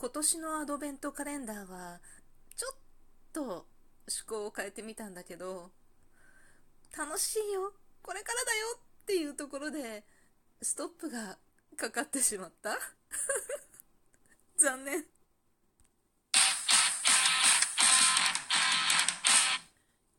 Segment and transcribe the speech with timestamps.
[0.00, 1.98] 今年のアドベントカレンダーは
[2.56, 2.76] ちょっ
[3.32, 3.42] と
[4.06, 5.72] 趣向を変えてみたんだけど
[6.96, 7.72] 楽しいよ。
[8.00, 10.04] これからだよっていうところで
[10.62, 11.36] ストップが
[11.76, 12.78] かかってしまった。
[14.56, 15.04] 残念。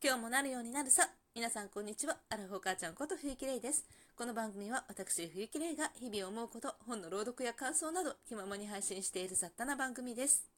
[0.02, 1.10] 今日もなるようになるさ。
[1.32, 2.16] 皆さんこんにちは。
[2.28, 3.84] アラフォー母ちゃんこと冬木玲です。
[4.16, 10.50] この番組は私冬木玲が日々思うこと本の朗読や感想など気ままに配信している雑多な番組です。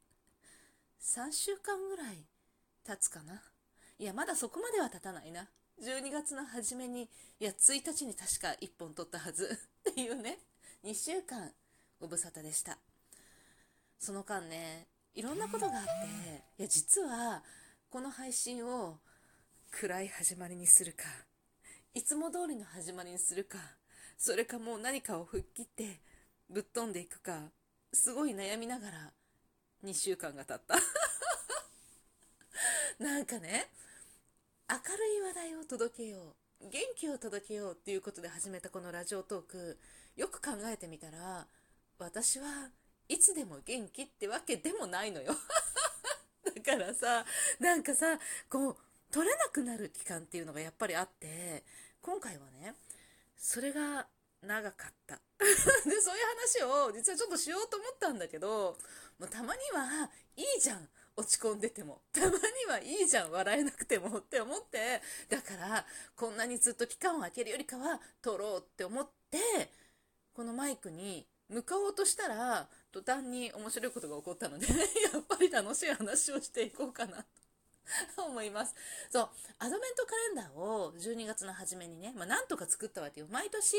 [1.02, 2.24] 3週間ぐらい
[2.86, 3.42] 経つかな？
[3.98, 5.46] いやまだそこまでは経たないな。
[5.82, 7.02] 12月の初めに
[7.38, 9.58] いや1日に確か1本撮ったはず。
[9.90, 10.38] っていうね。
[10.84, 11.52] 2週間
[12.00, 12.78] ご無沙汰でした。
[13.98, 17.44] その間ねいろんなことがあっていや実は
[17.90, 18.98] この配信を
[19.72, 21.04] 暗い始まりにするか、
[21.94, 23.58] いつも通りの始まりにするか、
[24.18, 26.00] それかもう何かを吹っ切って
[26.48, 27.50] ぶっ飛んでいくか、
[27.92, 29.12] すごい悩みながら
[29.82, 30.76] 2週間が経った。
[33.02, 33.70] なんかね、
[34.68, 39.78] 明るい話題を届けよう、元気を届けようっていうことで始めたこのラジオトーク、
[40.16, 41.48] よく考えてみたら、
[41.98, 42.70] 私は
[43.08, 45.34] いつでも元気ってわけでもないのよ。
[46.44, 47.24] だからさ、
[47.58, 48.76] なんかさ、こう、
[49.12, 51.62] 取れなくなる期間っていうのがやっぱりあって、
[52.00, 52.74] 今回はね、
[53.36, 54.06] それが
[54.42, 55.20] 長かった。
[55.38, 56.24] で、そういう
[56.64, 58.78] 話を実はちょっとしようと思ったんだけど、
[59.18, 60.88] もうたまにはいいじゃん。
[61.14, 62.00] 落ち込んでても。
[62.10, 62.32] たまに
[62.66, 63.30] はいいじゃん。
[63.30, 69.38] 笑えなくてもって思って、だから、こんなにずっと期間を空けるよりかは、撮ろうって思って、
[70.32, 74.66] このマイクに向かおうとしたら、途端に面白いことが起こったので
[75.12, 77.24] やっぱり楽しい話をしていこうかなと。
[78.16, 78.74] 思います。
[79.10, 83.26] そう、アドベントカレンダーを12月の初めにね、まあ、なんとか作ったわけよ。
[83.30, 83.76] 毎年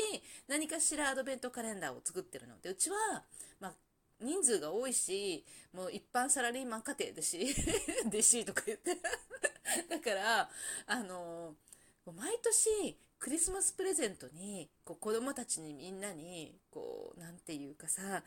[0.48, 3.24] 何かしらアドベントカレンダーを作ってるので、うちは、
[3.60, 3.74] まあ、
[4.20, 7.54] 人数が多いし、もう一般サラリーマン家庭でし、
[8.06, 8.96] でしとか言って。
[9.88, 10.50] だから、
[10.86, 11.56] あの
[12.12, 18.22] 毎年クリスマスプレゼントにこう子供たちにみんなにこう何て言うかさ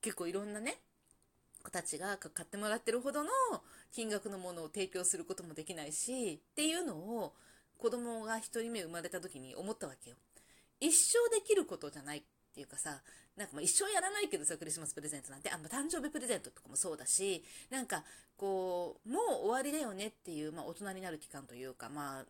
[0.00, 0.80] 結構いろんなね
[1.64, 3.30] 子たちが買ってもらってるほどの
[3.90, 7.32] 金額のものを提供することもできないしっていうのを
[7.78, 10.16] 子供が1人目生まれた時に思ったわけよ。
[10.80, 12.22] 一生できることじゃないっ
[12.54, 13.00] ていうかさ、
[13.36, 18.04] なんかまあ一生やらないけどさ、クリスマスプレゼントなんて、あ、ま誕生日プレゼントとかもそうだし、なんか
[18.36, 22.24] こう、もう終わりだよねっていう、まあ大人になる期間というか、まあ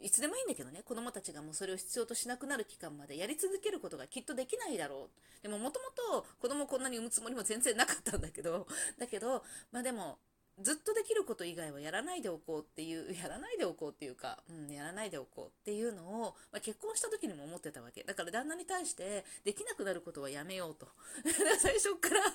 [0.00, 5.08] いつでもいいんだけどね、子供たちがもうそれを必要としなくなる期間までやり続けることがきっとできないだろ
[5.40, 5.42] う。
[5.42, 8.66] でももともと子供こんなに産むつもりも全然なかったんだけど、
[8.98, 10.18] だけど、まあでも、
[10.60, 18.02] ずっとできること以外はやらないでおこうっていう、 やらないでおこうっていうか、うん、やらないでおこうっていうのを、まあ、結婚した時にも思ってたわけ。
[18.02, 20.88] だから旦那に対して、できなくなることはやめようと。
[21.60, 22.27] 最初から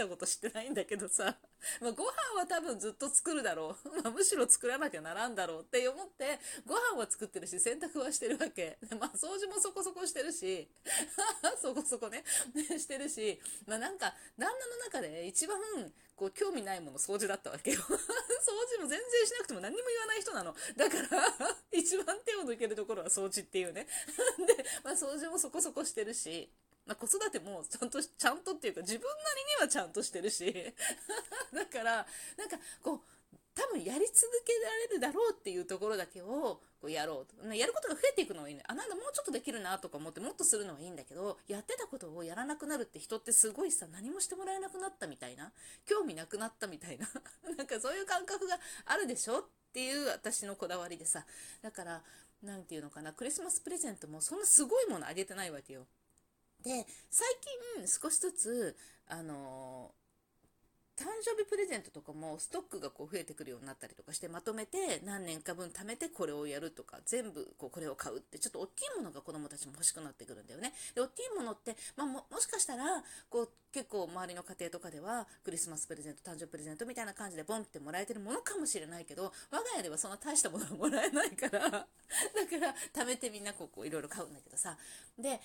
[0.00, 1.36] したことしてないんだけどさ、
[1.80, 3.88] まあ、ご飯は多分ずっと作るだろう。
[4.02, 8.78] まあ、むしろ作らなきゃならんだろうって思って、ご飯は作ってるし、洗濯はしてるわけ。
[8.98, 10.70] まあ、掃除もそこそこしてるし、
[11.60, 12.24] そこそこね、
[12.78, 15.60] してるし、まあなんか、旦那の中で一番、
[16.16, 17.80] こう興味ないもの掃除だったわけよ。
[17.80, 20.54] 掃除も全然しなくても何にも言わない人なの。
[20.76, 23.86] だから一番手を抜けるところは掃除っていうね。
[24.46, 26.50] で、まあ、掃除もそこそこしてるし。
[26.90, 29.14] まあ、子育てもちゃんと、ちゃんとっていうか自分な
[29.60, 30.74] りにはちゃんとしてるし
[31.54, 32.04] だから、
[32.36, 33.00] なんかこう、
[33.54, 37.54] 多分やり続けられるだろうっていうところだけをこうやろうと。
[37.54, 38.62] やることが増えていくのはいいね。
[38.66, 45.52] あ、なんだもうちょっとできるなとか思ってもっとするのはいいんだけど、やってたことをやらなくなるって人ってすごいさ、何もしてもらえなくなったみたいな、
[45.86, 47.08] 興味なくなったみたいな、
[47.56, 51.24] なんかそういう感覚があるでしょっていう私のこだわりでさ。
[51.62, 52.02] だから、
[52.42, 55.86] なんていうのかな、クリスマスプレゼントもそんなすごいものあげてないわけよ。
[56.64, 57.28] で、最
[57.76, 58.76] 近少しずつ、
[59.08, 59.92] あの
[61.00, 70.74] 誕生日プレゼントとかもストックがこう増えてくるようになったりとかしてまとめて何年か分貯めてこれをやるとか全部こうこれを買うってちょっと大きいものが子供たちも欲しくなってくるんだよね。
[70.94, 72.84] で、大きいものって、まあ、ももしかしたら
[73.30, 81.86] こう結構周りの家庭とかではクリスマスプレゼント、誕生日プレゼントみたいな感じでボンってもらえてるものかもしれないけど我が家ではそんな大したものはもらえないからだか
[82.60, 84.76] ら貯めてみんなこういろいろ買うんだけどさ。
[85.18, 85.40] で、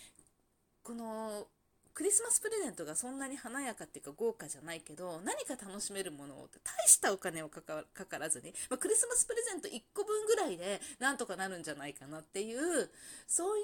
[0.86, 1.48] この
[1.96, 12.90] クリスマスプレゼントがそんなに華やかっていうか豪華じゃないけど、何か楽しめるものを大したお金をかからずに、まあ、クリスマスプレゼント1個分ぐらいでなんとかなるんじゃないかなっていう、
[13.28, 13.62] そうい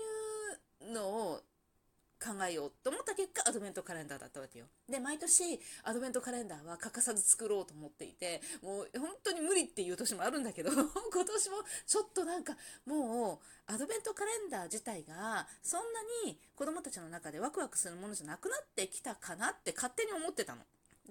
[0.90, 1.42] うのを
[2.22, 4.66] 考えようと思った結果アドベントカレンダーだったわけよ。
[4.88, 11.58] で、毎年アドベントカレンダーは欠かさず作ろうと思っていて、もう本当に無理っていう年もあるんだけど、 今年も
[11.88, 20.62] ちょっとなんかもうアドベントカレンダー自体がそんなに子供たちの中でワクワクするものじゃなくなってきたかなって勝手に思ってたの。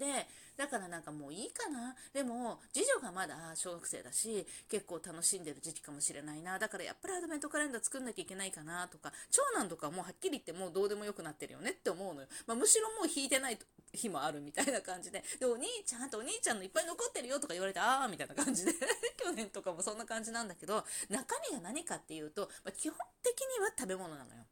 [0.01, 0.27] で、
[0.57, 1.95] だからなんかもういいかな。
[2.13, 6.59] でも、次女がまだ小学生だし、結構楽しんでる時期かもしれないな。
[6.59, 12.29] だからやっぱりアドベントカレンダー作んなきゃいけないかなとか、長男とかもうはっきり言ってもうどうでもよくなってるよねって思うのよ。
[12.47, 13.59] まあ、むしろもう引いてない
[13.93, 15.23] 日もあるみたいな感じで。
[15.39, 18.73] で、お兄ちゃんとお兄ちゃんのいっぱい残ってるよとか言われて、あーみたいな感じで。
[19.17, 24.45] 去年とかもそんな感じなんだけど、中身が何かっていうと、まあ、基本的には食べ物なのよ。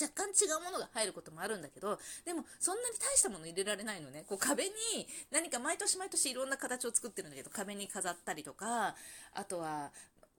[0.00, 4.24] 若干違うものが入ることもあるんだけど、でもそんなに大したもの入れられないのね。
[4.28, 4.70] こう壁に
[5.30, 8.94] 何か毎年毎年いろんな形を作ってるんだけど、壁に飾ったりとか、
[9.34, 9.90] あとは、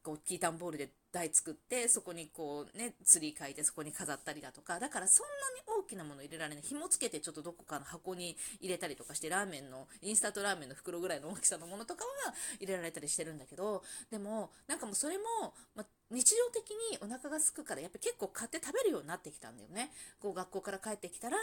[0.02, 5.28] こう、キータンボールで台作って、そこにこうね、ツリー書いてそこに飾ったりだとか、だからそん
[5.68, 6.64] なに大きなもの入れられない。
[6.64, 19.92] 紐つけてちょっとどこかの箱に入れたりとかして、ラーメンの、インスタントラーメンの袋ぐらいの大きさのものとかは入れられたりしてるんだけど、でも、なんかもうそれも、ま日常的にお腹が空くからやっぱ結構買って食べるようになってきたんだよね。
[20.20, 21.38] こう学校から帰ってきたら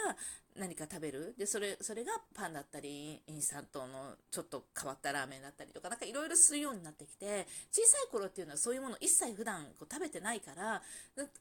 [0.57, 1.35] 何か食べる？
[1.37, 10.81] で、それ、それがパンだったり、インスタントのちょっと変わったラーメンだったりとか、なんかいろいろするようになってきて、小さい頃っていうのはそういうもの一切普段こう食べてないから、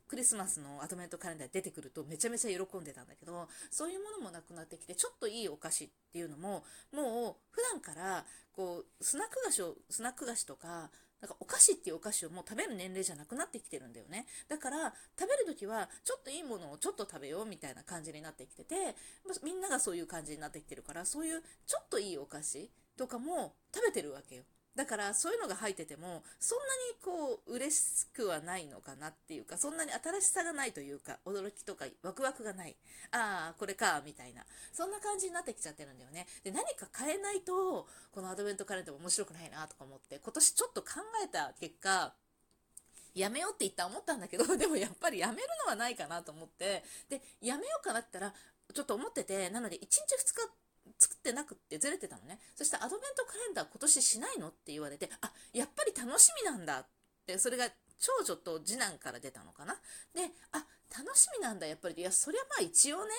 [0.06, 6.64] クリスマスのアドベントカレンダー出てくるとめちゃめちゃ喜んでたんだけど、そういうものもなくなってきて、ちょっといいお菓子っていうのも、
[6.94, 10.90] もう普段からこう、スナック菓子を、スナック菓子とか、
[11.20, 14.26] なんかお菓子っていうお菓子をもう食べる年齢じゃなくなってきてるんだよね。
[14.48, 18.94] だから食べる時はちょっといいものをちょっと食べようみたいな感じになってきてて、
[19.42, 24.42] みんながそういう感じになってきてるから、そういうちょっといいお菓子とかも食べてるわけよ。
[24.76, 32.76] だからそういうのが入っててもそんなにこう嬉しくはないのかなっていうかそんなに新しさがないというか驚きとかワクワクがない。
[33.10, 34.44] ああこれかみたいな。
[34.72, 36.26] そんな感じになってきちゃってるんだよね。
[36.44, 40.88] で何か変えないとこのアドベントカレンダーも面白くないなとか思って今年ちょっと考
[41.24, 42.12] えた結果
[43.14, 50.50] やめようって言った思ったんだけど でもやっぱりやめるのはないかなと思ってでやめようかなって言ったらちょっと思っててなので1日2日
[50.98, 52.38] 作ってなくってずれてたのね。
[52.54, 56.86] そしてアドベントカレンダー今年しないのって言われて、あ、やっぱり楽しみなんだっ
[57.26, 57.68] て、それが
[57.98, 59.74] 長女と次男から出たのかな。
[60.14, 60.66] で、あ、
[60.96, 61.94] 楽しみなんだ、やっぱり。
[61.98, 63.10] いや、そりゃまあ一応ね、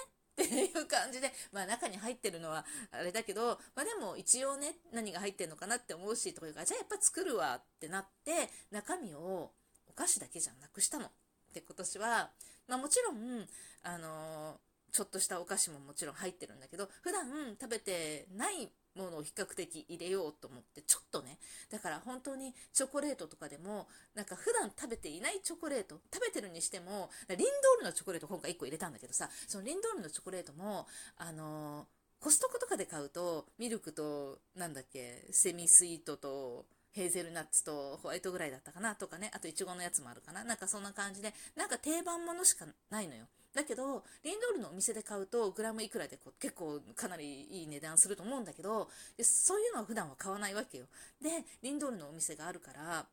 [0.43, 9.51] っていう感じで、まあ中に入ってるのはあれだけど、まあでも一応ね、何が入ってるのかなって思うし、とかうかじゃあやっぱ作るわってなって、中身を
[9.87, 11.09] お菓子だけじゃなくしたの。
[11.53, 12.29] で、今年は、
[12.67, 13.47] まあもちろん、
[13.81, 14.59] あの
[14.97, 17.27] ちょっとしたお菓子ももちろん入ってるんだけど、普段
[17.61, 21.37] 食べてないものを比較的入れようと思って、ちょっとね、
[21.69, 27.47] だから本当にチョコレートとかでも、なんか普段食べていないチョコレート、食べてるにしても、リンドー
[27.81, 31.85] ルのチョコレート今回1個入れたんだけどさ、そのリンドールのチョコレートも、あの、
[32.19, 40.43] コストコとかで買うと、ミルクと、なんだっけ、セミスイートと、ヘーゼルナッツとホワイトぐらいだったかなとかね、あとイチゴのやつもあるかな。
[40.43, 43.27] なんかそんな感じで、なんか定番ものしかないのよ。
[43.57, 48.87] だけど、リンドールのお店で買うと、グラムいくらでこう結構かなりいい値段すると思うんだけど、
[49.19, 50.85] そういうのは普段は買わないわけよ。
[51.21, 53.07] で、リンドールのお店があるから、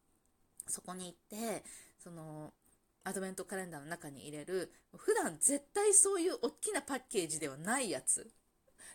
[0.69, 1.64] そこに行って、
[1.99, 2.52] その、
[3.05, 8.31] アドベントカレンダーの中に入れる、普段絶対そういう大きなパッケージではないやつ。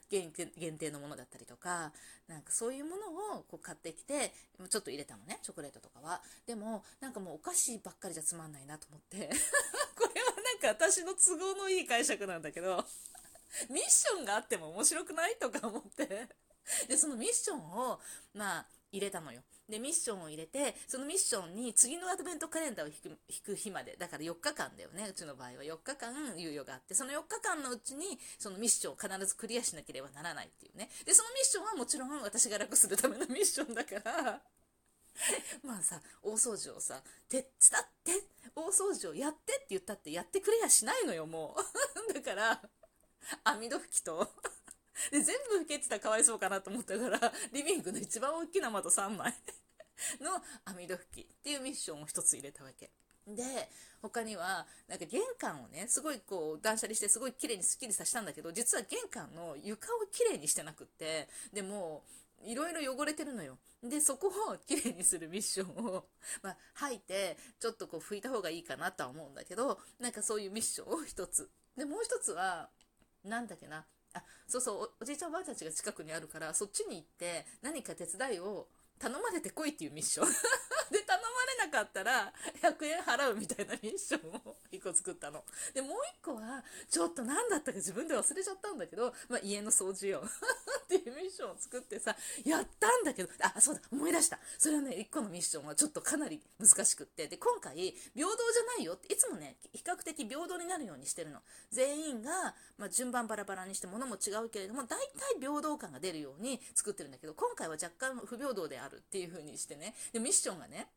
[0.09, 1.93] 限定のものだったりとか、
[2.27, 4.33] なんかそういうものをこう買ってきて、
[4.69, 6.21] ちょっと入れたのね、チョコレートとかは。
[6.47, 9.29] でも、なんかもうお菓子ばっかりじゃつまんないなと思って、
[10.61, 12.85] なんか私の都合のいい解釈なんだけど、
[13.71, 16.27] ミッションがあっても面白くないとか思って、
[16.87, 17.99] で、そのミッションを、
[18.33, 19.41] まあ、入れたのよ。
[19.69, 25.63] で、ミッションを入れて、そのミッションに次のアドベントカレンダーを引く引く日まで、だから4日間だよね、うちの場合は。
[25.63, 30.89] 4日間猶予があって、その4日間のうちに、そのミッションを必ずクリアしなければならないっていうね。
[31.05, 34.41] で、そのミッションはもちろん私が楽するためのミッションだから。
[35.63, 37.49] まあさ、大掃除をさ、手伝
[37.81, 41.55] って大掃除をやってって言ったってやってくれやしないのよ、も
[42.09, 42.13] う。
[42.13, 42.61] だから、
[43.43, 44.31] 網戸拭きと
[45.11, 49.33] で、全部拭けてたらかわいそうかなと思ったから、リビングの一番大きな窓3枚
[50.19, 52.91] の網戸拭きっていうミッションを一つ入れたわけ。
[53.27, 53.69] で、
[54.01, 62.03] 他には、なんか玄関をね、すごいこう断捨離してすごい綺麗にスッキリさせたんだけど、実は玄関の床を綺麗にしてなくって、でも、
[62.43, 63.57] いろいろ汚れてるのよ。
[63.83, 66.07] で、そこをきれいにするミッションを、
[66.41, 71.49] まあ、吐いて、ちょっとこう拭いた方がいいかなとは思うんだけど、なんかそういうミッションを一つ。
[71.75, 72.69] で、もう一つは、
[73.23, 78.67] なんだっけな、あそうそうおじいちゃんおばあちゃんちが近くにあるからそっちに行って何か手伝いを
[78.99, 80.27] 頼まれてこいっていうミッション
[80.91, 90.27] で頼まれなかったら100円払うみたいなミッションを 1個作ったのでもう1個はちょっと何だったか自分で忘れちゃったんだけど、まあ、家の掃除よ
[90.97, 94.39] っていうミッションを作ってさ、やったんだけど、あ、そうだ、思い出した。
[94.57, 97.27] それはね、1個のミッションはちょっとかなり難しくって。
[97.27, 101.39] で、今回、平等じゃないよって、いつもね、比較的平等になるようにしてるの。
[101.69, 110.87] 全員が、まあ、順番バラバラにして物も違うけれども、大体平等感が出るように作ってるんだけど、今回は若干不平等であるっていう風にしてね、で、ミッションがね、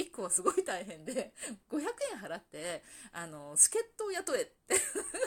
[0.00, 1.32] 1個はすごい大変で、
[1.70, 4.52] 500円払って、あの、助っ人を雇えって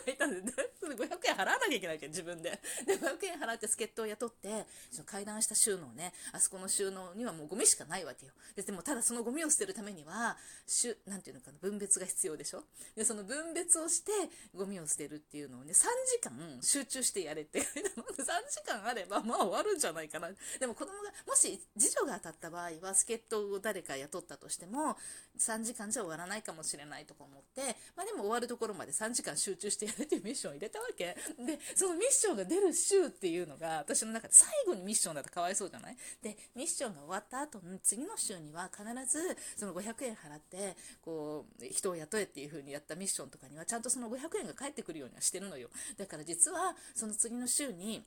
[0.05, 2.59] 言ったんで、500円払わなきゃいけないけど、自分で。
[2.85, 8.33] で、500円払って助っ人を雇って、その階段した収納ね、あそこの収納にはもうゴミしかないわけよ。
[8.55, 12.63] で、でもただそのゴミを捨てるためには、しゅ、なんていうのかな、分別が必要でしょ？
[12.95, 14.11] で、その分別をして、
[14.53, 18.07] ゴミを捨てるっていうのをね、3時間集中してやれって言われたの。
[18.07, 20.29] 3時間あれば、まあ終わるんじゃないかな。
[20.59, 24.95] でも子供が、もし次女が当たった場合は、助っ人を誰か雇ったとしてしても、
[25.37, 31.05] 3時間じゃ終わらないかもしれないとか思って、まあでも終わるところまで3時間集中してやるっていうミッションを入れたわけ。
[31.05, 35.97] で、そのミッションが出る週っていうのが、私の中で最後にミッションだとかわいそうじゃない？
[36.21, 45.69] で、ミッションが終わった後の次の週には必ずその500円払って、こう、人を雇えっていう風にやったミッションとかにはちゃんとその500円が返ってくるようにはしてるのよ。
[45.97, 48.03] だから実はその次の週に、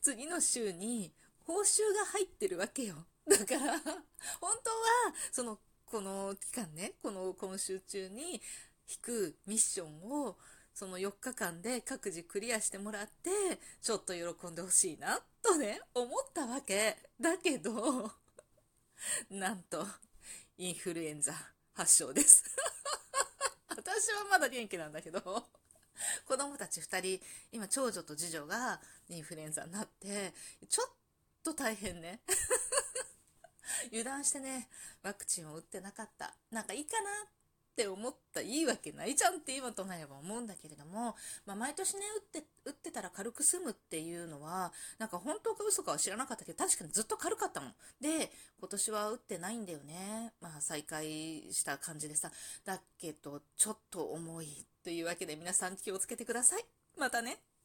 [0.00, 1.10] 次の週に
[1.44, 2.94] 報酬が入ってるわけよ。
[3.28, 3.78] だから、
[4.40, 8.42] 本当は、その、この期間ね、この今週中に
[8.88, 10.36] 引くミッションを、
[10.74, 13.30] その4日間で各自クリアしてもらって、
[13.80, 16.96] ちょっと喜んでほしいな、とね、思ったわけ。
[17.20, 18.12] だけど、
[19.30, 19.86] なんと、
[20.58, 21.34] インフルエンザ
[21.74, 22.44] 発症です。
[23.68, 25.20] 私はまだ元気なんだけど、
[26.26, 30.34] 子供たち2人、今長女と次女がインフルエンザになって、
[30.68, 30.90] ちょっ
[31.42, 32.20] と大変ね。
[33.86, 34.68] 油断してね、
[35.02, 36.34] ワクチンを打ってなかった。
[36.50, 37.28] なんかいいかなっ
[37.76, 41.14] て思ったいいわけないじゃんって今となれば思うんだけれども、
[41.44, 47.74] まあ、毎年ね、打って、打ってたら軽く済むっていうのは、なんか本当か嘘かは知らなかったけど、確かにずっと軽かったもん。
[48.00, 50.32] で、今年は打ってないんだよね。
[50.40, 52.30] まあ、再開した感じでさ。
[52.64, 54.66] だけど、ちょっと重い。
[54.82, 56.64] というわけで皆さん気をつけてください。
[56.96, 57.55] またね。